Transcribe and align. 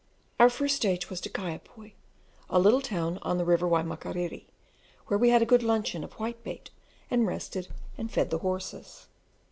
Our 0.39 0.49
first 0.49 0.75
stage 0.77 1.11
was 1.11 1.21
to 1.21 1.29
Kaiapoi, 1.29 1.93
a 2.49 2.57
little 2.59 2.81
town 2.81 3.19
on 3.21 3.37
the 3.37 3.45
river 3.45 3.67
Waimakiriri, 3.67 4.47
where 5.05 5.17
we 5.19 5.29
had 5.29 5.43
a 5.43 5.45
good 5.45 5.61
luncheon 5.61 6.03
of 6.03 6.13
whitebait, 6.13 6.71
and 7.11 7.27
rested 7.27 7.67
and 7.99 8.09
fed 8.11 8.31
the 8.31 8.39
horses. 8.39 9.05